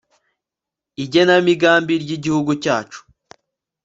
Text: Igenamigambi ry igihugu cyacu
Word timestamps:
Igenamigambi 1.03 1.93
ry 2.03 2.09
igihugu 2.17 2.51
cyacu 2.63 2.99